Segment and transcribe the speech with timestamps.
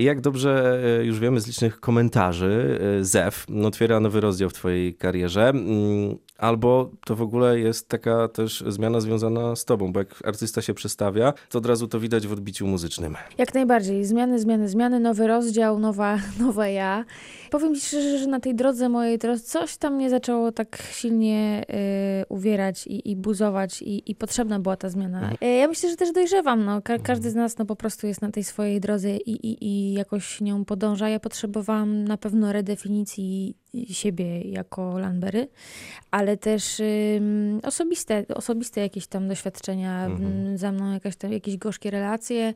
[0.00, 4.52] I jak dobrze e, już wiemy z licznych komentarzy, e, ZEF otwiera nowy rozdział w
[4.52, 5.52] twojej karierze.
[6.40, 10.74] Albo to w ogóle jest taka też zmiana związana z tobą, bo jak artysta się
[10.74, 13.16] przestawia, to od razu to widać w odbiciu muzycznym.
[13.38, 14.04] Jak najbardziej.
[14.04, 17.04] Zmiany, zmiany, zmiany, nowy rozdział, nowa, nowe ja.
[17.50, 21.64] Powiem ci szczerze, że na tej drodze mojej teraz coś tam mnie zaczęło tak silnie
[22.22, 25.18] y, uwierać i, i buzować i, i, potrzebna była ta zmiana.
[25.18, 25.36] Mhm.
[25.42, 26.64] Y, ja myślę, że też dojrzewam.
[26.64, 26.82] No.
[26.82, 29.92] Ka każdy z nas no, po prostu jest na tej swojej drodze i, i, i
[29.92, 31.08] jakoś nią podąża.
[31.08, 33.56] Ja potrzebowałam na pewno redefinicji
[33.88, 35.48] siebie jako Lanbery,
[36.10, 36.82] ale też
[37.62, 40.58] osobiste, osobiste jakieś tam doświadczenia, mhm.
[40.58, 42.54] za mną jakaś tam, jakieś gorzkie relacje,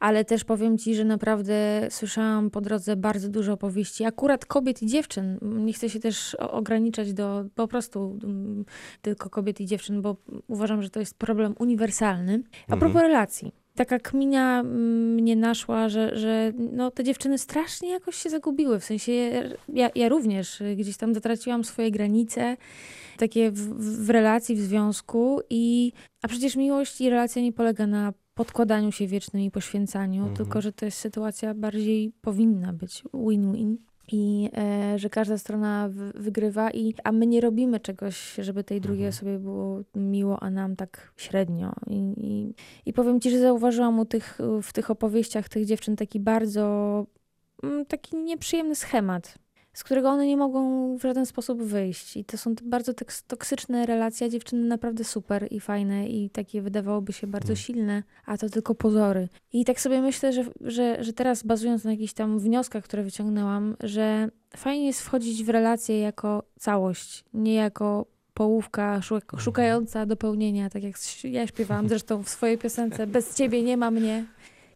[0.00, 4.86] ale też powiem ci, że naprawdę słyszałam po drodze bardzo dużo opowieści, akurat kobiet i
[4.86, 5.38] dziewczyn.
[5.42, 8.18] Nie chcę się też ograniczać do po prostu
[9.02, 12.42] tylko kobiet i dziewczyn, bo uważam, że to jest problem uniwersalny.
[12.68, 12.80] A mhm.
[12.80, 18.80] propos relacji taka kminia mnie naszła, że, że no, te dziewczyny strasznie jakoś się zagubiły.
[18.80, 19.12] W sensie
[19.68, 22.56] ja, ja również gdzieś tam zatraciłam swoje granice,
[23.16, 23.60] takie w,
[24.06, 25.40] w relacji, w związku.
[25.50, 25.92] I,
[26.22, 30.36] a przecież miłość i relacja nie polega na podkładaniu się wiecznym i poświęcaniu, mhm.
[30.36, 33.76] tylko że to jest sytuacja bardziej powinna być win-win
[34.12, 38.80] i e, że każda strona w, wygrywa, i, a my nie robimy czegoś, żeby tej
[38.80, 39.16] drugiej mhm.
[39.18, 41.72] osobie było miło, a nam tak średnio.
[41.86, 42.54] I, i,
[42.86, 47.06] I, powiem ci, że zauważyłam u tych, w tych opowieściach tych dziewczyn taki bardzo
[47.62, 49.38] mm, taki nieprzyjemny schemat
[49.76, 52.16] z którego one nie mogą w żaden sposób wyjść.
[52.16, 52.92] I to są bardzo
[53.26, 57.56] toksyczne relacje, dziewczyny naprawdę super i fajne i takie wydawałoby się bardzo mm.
[57.56, 59.28] silne, a to tylko pozory.
[59.52, 63.76] I tak sobie myślę, że, że, że teraz bazując na jakichś tam wnioskach, które wyciągnęłam,
[63.80, 69.22] że fajnie jest wchodzić w relacje jako całość, nie jako połówka mhm.
[69.38, 70.94] szukająca dopełnienia, tak jak
[71.24, 74.24] ja śpiewałam zresztą w swojej piosence Bez ciebie nie ma mnie.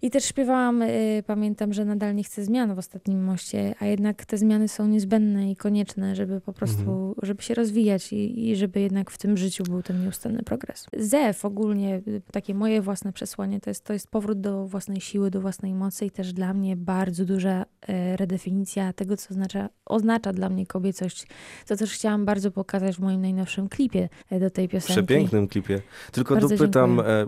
[0.03, 4.25] I też śpiewałam, y, pamiętam, że nadal nie chcę zmian w ostatnim moście, a jednak
[4.25, 7.15] te zmiany są niezbędne i konieczne, żeby po prostu, mhm.
[7.23, 10.87] żeby się rozwijać i, i, żeby jednak w tym życiu był ten nieustanny progres.
[10.97, 15.31] ZEF ogólnie, y, takie moje własne przesłanie, to jest, to jest powrót do własnej siły,
[15.31, 20.33] do własnej mocy i też dla mnie bardzo duża y, redefinicja tego, co oznacza, oznacza
[20.33, 21.27] dla mnie kobiecość,
[21.65, 24.93] co też chciałam bardzo pokazać w moim najnowszym klipie y, do tej piosenki.
[24.93, 25.83] Przepięknym klipie.
[26.13, 27.27] Tylko bardzo dopytam, dziękuję.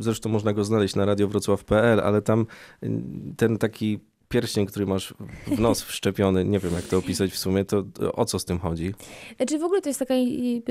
[0.00, 2.46] zresztą można go znaleźć na radiowrocław.pl, ale ale tam
[2.82, 3.98] y, ten taki
[4.34, 5.14] pierścień, który masz
[5.46, 8.58] w nos wszczepiony, nie wiem jak to opisać w sumie, to o co z tym
[8.58, 8.94] chodzi?
[8.94, 10.62] Czy znaczy, w ogóle to jest taka y,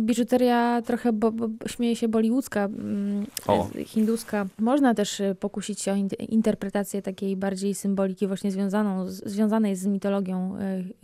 [0.00, 3.26] biżuteria trochę, bo, bo śmieje się bollywoodzka, mm,
[3.86, 4.46] hinduska.
[4.58, 5.96] Można też y, pokusić się o
[6.28, 10.56] interpretację takiej bardziej symboliki właśnie związaną, związanej z mitologią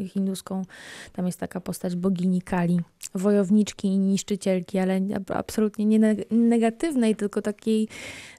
[0.08, 0.62] hinduską.
[1.12, 2.80] Tam jest taka postać bogini Kali,
[3.14, 5.00] wojowniczki i niszczycielki, ale
[5.34, 7.88] absolutnie nie negatywnej, tylko takiej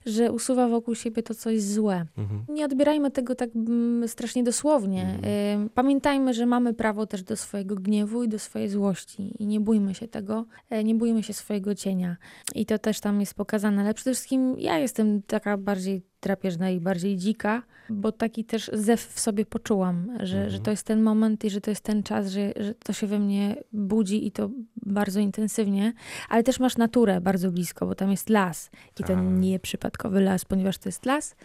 [0.06, 2.06] że usuwa wokół siebie to coś złe.
[2.18, 2.44] Mhm.
[2.48, 5.02] Nie odbierajmy tego tak mm, strasznie dosłownie.
[5.02, 5.68] Mhm.
[5.68, 9.94] Pamiętajmy, że mamy prawo też do swojego gniewu i do swojej złości i nie bójmy
[9.94, 12.16] się tego, e, nie bójmy się swojego cienia.
[12.54, 16.80] I to też tam jest pokazane, ale przede wszystkim ja jestem taka bardziej drapieżna i
[16.80, 20.50] bardziej dzika, bo taki też zew w sobie poczułam, że, mhm.
[20.50, 23.06] że to jest ten moment i że to jest ten czas, że, że to się
[23.06, 25.92] we mnie budzi i to bardzo intensywnie,
[26.28, 29.18] ale też masz naturę bardzo blisko, bo tam jest las i to tak.
[29.30, 31.36] nie przypadkowy las, ponieważ to jest las,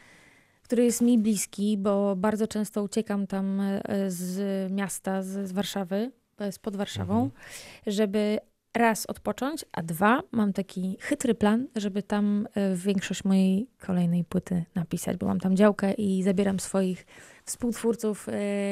[0.66, 3.82] który jest mi bliski, bo bardzo często uciekam tam e,
[4.12, 7.42] z miasta, z, z Warszawy, e, spod Warszawą, mhm.
[7.88, 8.40] żeby
[8.76, 14.66] raz odpocząć, a dwa, mam taki chytry plan, żeby tam e, większość mojej kolejnej płyty
[14.76, 17.06] napisać, bo mam tam działkę i zabieram swoich
[17.46, 18.28] współtwórców.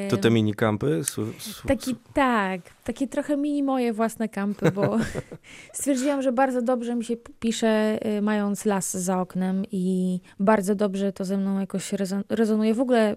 [0.09, 1.01] To te mini kampy?
[1.67, 4.97] Taki, tak, takie trochę mini moje własne kampy, bo
[5.73, 11.13] stwierdziłam, że bardzo dobrze mi się pisze, y, mając las za oknem i bardzo dobrze
[11.13, 11.93] to ze mną jakoś
[12.29, 12.73] rezonuje.
[12.73, 13.15] W ogóle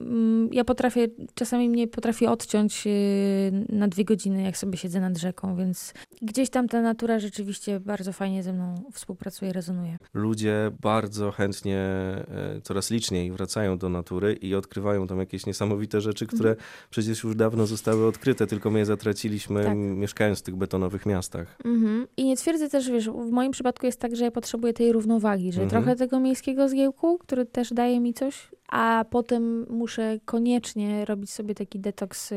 [0.00, 5.18] mm, ja potrafię, czasami mnie potrafi odciąć y, na dwie godziny, jak sobie siedzę nad
[5.18, 9.96] rzeką, więc gdzieś tam ta natura rzeczywiście bardzo fajnie ze mną współpracuje, rezonuje.
[10.14, 16.26] Ludzie bardzo chętnie, e, coraz liczniej wracają do natury i odkrywają tam jakieś niesamowite rzeczy,
[16.26, 16.62] które mm.
[16.90, 19.76] przecież już dawno zostały odkryte, tylko my je zatraciliśmy tak.
[19.76, 21.58] mieszkając w tych betonowych miastach.
[21.64, 22.06] Mhm.
[22.16, 25.52] I nie twierdzę też, wiesz, w moim przypadku jest tak, że ja potrzebuję tej równowagi,
[25.52, 25.70] że mhm.
[25.70, 31.54] trochę tego miejskiego zgiełku, który też daje mi coś, a potem muszę koniecznie robić sobie
[31.54, 32.36] taki detoks y,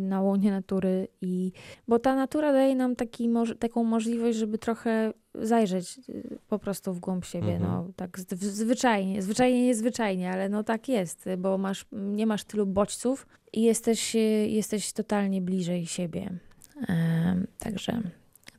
[0.00, 1.52] na łonie natury i
[1.88, 5.12] bo ta natura daje nam taki, taką możliwość, żeby trochę
[5.42, 7.62] zajrzeć y, po prostu w głąb siebie, mhm.
[7.62, 13.26] no tak zwyczajnie, zwyczajnie niezwyczajnie, ale no tak jest, bo masz, nie masz tylu bodźców
[13.52, 14.18] i jesteś, y,
[14.48, 16.30] jesteś totalnie bliżej siebie.
[17.58, 18.02] Także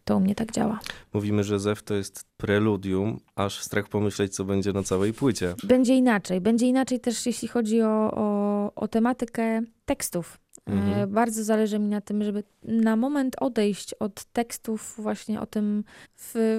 [0.10, 0.80] to u mnie tak działa.
[1.14, 5.56] Mówimy, że Zew to jest preludium, aż strach pomyśleć, co będzie na całej płycie.
[5.64, 6.42] Będzie inaczej.
[6.42, 10.38] Będzie inaczej też, jeśli chodzi o, o, o tematykę tekstów.
[10.74, 11.00] Mhm.
[11.00, 15.84] E, Bardzo zależy mi na tym, żeby na moment odejść od tekstów, właśnie o tym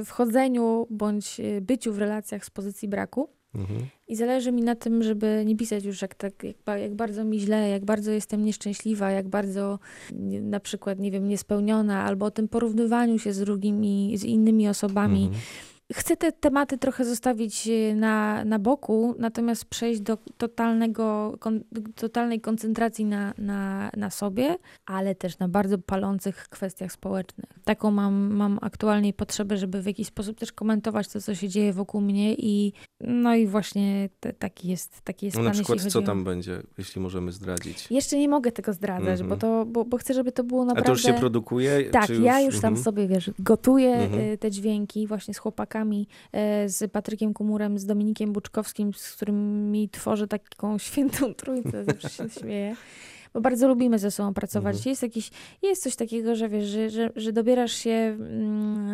[0.04, 3.28] wchodzeniu bądź e, byciu w relacjach z pozycji braku.
[3.54, 3.80] Mhm.
[4.08, 7.40] I zależy mi na tym, żeby nie pisać już jak, tak, jak, jak bardzo mi
[7.40, 9.78] źle, jak bardzo jestem nieszczęśliwa, jak bardzo
[10.42, 15.22] na przykład, nie wiem, niespełniona, albo o tym porównywaniu się z drugimi, z innymi osobami.
[15.22, 15.42] Mhm.
[15.92, 21.60] Chcę te tematy trochę zostawić e, na, na boku, natomiast przejść do totalnego, kon,
[21.94, 24.56] totalnej koncentracji na, na, na sobie,
[24.86, 27.50] ale też na bardzo palących kwestiach społecznych.
[27.64, 31.72] Taką mam, mam aktualnie potrzebę, żeby w jakiś sposób też komentować to, co się dzieje
[31.72, 35.98] wokół mnie i no i właśnie te, taki jest, taki jest No na przykład, co
[35.98, 37.86] o- tam będzie, jeśli możemy zdradzić?
[37.90, 39.28] Jeszcze nie mogę tego zdradzać, Mhm.
[39.28, 40.86] bo, to, bo, bo chcę, żeby to było A naprawdę...
[40.86, 41.84] to już się produkuje?
[41.90, 42.84] Tak, czy ja już tam mhm.
[42.84, 44.22] sobie, wiesz, gotuję Mhm.
[44.32, 49.88] y, te dźwięki właśnie z chłopakami, y, z Patrykiem Kumurem, z Dominikiem Buczkowskim, z którymi
[49.88, 52.76] tworzę taką świętą trójcę, zawsze się śmieję.
[53.34, 54.76] Bo bardzo lubimy ze sobą pracować.
[54.76, 54.90] Mhm.
[54.90, 55.30] Jest, jakiś,
[55.62, 58.88] jest coś takiego, że wiesz, że, że, że dobierasz się mm,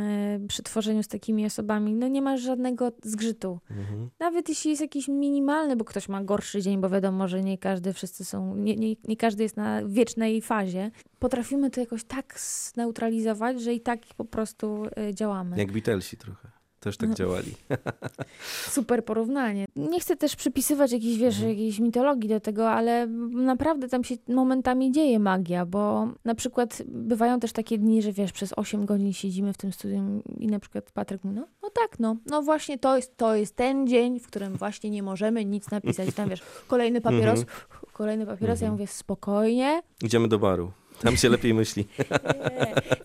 [0.45, 3.59] y, przy tworzeniu z takimi osobami, no nie masz żadnego zgrzytu.
[3.71, 4.11] Mhm.
[4.21, 7.93] Nawet jeśli jest jakiś minimalny, bo ktoś ma gorszy dzień, bo wiadomo, że nie każdy,
[7.93, 10.91] wszyscy są, nie, nie, nie każdy jest na wiecznej fazie.
[11.19, 15.59] Potrafimy to jakoś tak zneutralizować, że i tak po prostu y, działamy.
[15.59, 16.56] Jak Beatlesi trochę.
[16.87, 17.15] Też tak No.
[17.15, 17.55] działali.
[18.69, 19.65] Super porównanie.
[19.77, 21.51] Nie chcę też przypisywać jakiejś, wiesz, Mhm.
[21.51, 27.41] jakiejś mitologii do tego, ale naprawdę tam się momentami dzieje magia, bo na przykład bywają
[27.41, 30.91] też takie dni, że wiesz, przez 8 godzin siedzimy w tym studium i na przykład
[30.91, 34.27] Patryk mówi, no, no tak, no, no właśnie to jest, to jest ten dzień, w
[34.27, 36.15] którym właśnie nie możemy nic napisać.
[36.15, 37.45] Tam wiesz, kolejny papieros,
[37.93, 38.73] kolejny papieros, ja Mhm.
[38.73, 40.71] mówię spokojnie, Idziemy do baru.
[41.03, 41.87] Tam się lepiej myśli.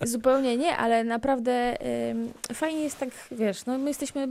[0.02, 1.78] Nie, zupełnie nie, ale naprawdę
[2.12, 4.28] ym, fajnie jest tak, wiesz, no my jesteśmy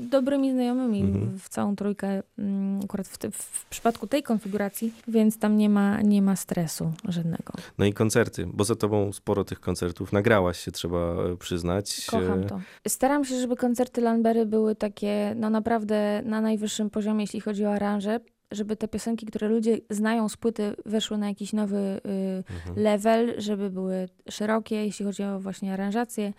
[0.00, 1.38] dobrymi znajomymi Mhm.
[1.38, 6.00] w całą trójkę, ym, akurat w, te, w przypadku tej konfiguracji, więc tam nie ma,
[6.02, 7.52] nie ma stresu żadnego.
[7.78, 12.06] No i koncerty, bo za tobą sporo tych koncertów nagrałaś się, trzeba e, przyznać.
[12.10, 12.60] Kocham E, to.
[12.88, 17.72] Staram się, żeby koncerty Landbery były takie, no naprawdę na najwyższym poziomie, jeśli chodzi o
[17.72, 18.20] aranże,
[18.52, 22.76] żeby te piosenki, które ludzie znają z płyty, weszły na jakiś nowy y, Mhm.
[22.76, 26.32] level, żeby były szerokie, jeśli chodzi o właśnie aranżację,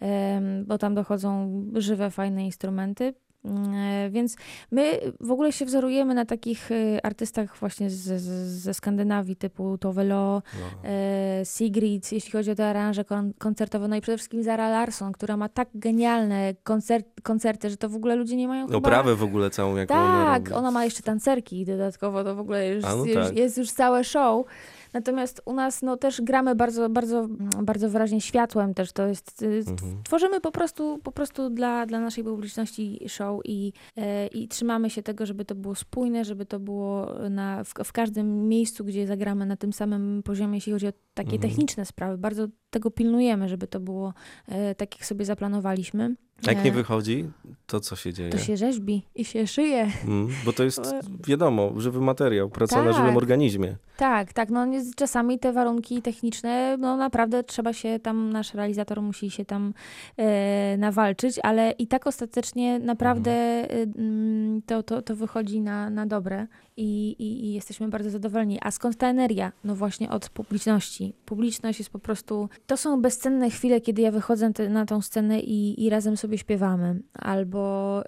[0.00, 3.14] em, bo tam dochodzą żywe, fajne instrumenty.
[3.46, 4.36] Mm, Więc
[4.70, 8.22] my w ogóle się wzorujemy na takich y, artystach właśnie z, z,
[8.62, 10.88] ze Skandynawii, typu Tove Lo, No.
[10.90, 15.12] e, Sigrid, jeśli chodzi o te aranże kon- koncertowe, no i przede wszystkim Zara Larsson,
[15.12, 18.78] która ma tak genialne koncert, koncerty, że to w ogóle ludzie nie mają chyba...
[18.78, 20.58] Oprawę w ogóle całą, jaką ona Tak, robi.
[20.58, 23.36] ona ma jeszcze tancerki dodatkowo, to w ogóle już, A, no już, tak.
[23.36, 24.46] jest już całe show.
[24.96, 27.28] Natomiast u nas no, też gramy bardzo, bardzo,
[27.62, 28.92] bardzo wyraźnie światłem też.
[28.92, 30.02] To jest, y, Mhm.
[30.04, 35.02] tworzymy po prostu, po prostu dla, dla naszej publiczności show i, e, i trzymamy się
[35.02, 39.46] tego, żeby to było spójne, żeby to było na, w, w każdym miejscu, gdzie zagramy
[39.46, 41.50] na tym samym poziomie, jeśli chodzi o takie Mhm.
[41.50, 42.18] techniczne sprawy.
[42.18, 44.14] Bardzo tego pilnujemy, żeby to było
[44.48, 46.14] e, tak, jak sobie zaplanowaliśmy.
[46.42, 47.30] Jak nie wychodzi,
[47.66, 48.30] to co się dzieje?
[48.30, 49.90] To się rzeźbi i się szyje.
[50.04, 50.80] Mm, bo to jest,
[51.28, 52.94] wiadomo, żywy materiał, praca na Tak.
[52.96, 53.76] żywym organizmie.
[53.96, 54.50] Tak, tak.
[54.50, 54.66] No
[54.96, 59.74] czasami te warunki techniczne, no naprawdę trzeba się tam, nasz realizator musi się tam
[60.16, 63.68] e, nawalczyć, ale i tak ostatecznie naprawdę e,
[63.98, 68.58] mm, to, to, to wychodzi na, na dobre i, i, i jesteśmy bardzo zadowoleni.
[68.62, 69.52] A skąd ta energia?
[69.64, 71.12] No właśnie od publiczności.
[71.24, 75.40] Publiczność jest po prostu, to są bezcenne chwile, kiedy ja wychodzę te, na tą scenę
[75.40, 77.02] i, i razem sobie śpiewamy.
[77.14, 78.02] Albo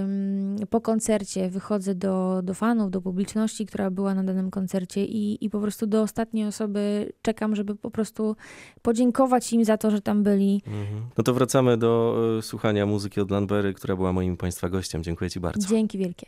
[0.00, 5.44] ym, po koncercie wychodzę do, do fanów, do publiczności, która była na danym koncercie i,
[5.44, 8.36] i po prostu do ostatniej osoby czekam, żeby po prostu
[8.82, 10.62] podziękować im za to, że tam byli.
[10.66, 11.02] Mhm.
[11.18, 15.02] No to wracamy do e, słuchania muzyki od Lanbery, która była moim Państwa gościem.
[15.02, 15.68] Dziękuję Ci bardzo.
[15.68, 16.26] Dzięki wielkie.